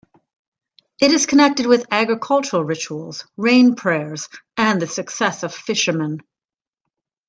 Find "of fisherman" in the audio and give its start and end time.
5.43-6.23